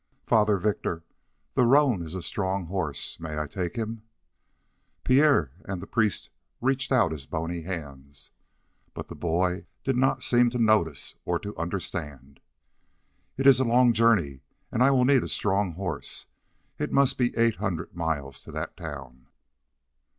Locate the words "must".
16.91-17.19